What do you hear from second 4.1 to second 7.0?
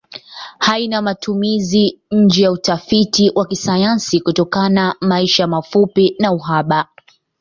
kutokana maisha mafupi na uhaba.